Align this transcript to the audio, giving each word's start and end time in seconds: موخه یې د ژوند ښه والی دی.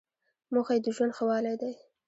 موخه 0.53 0.73
یې 0.75 0.81
د 0.83 0.87
ژوند 0.95 1.15
ښه 1.17 1.23
والی 1.29 1.55
دی. 1.61 1.73